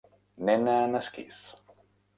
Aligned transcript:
Nena 0.47 0.79
en 0.87 0.99
esquís 1.01 1.47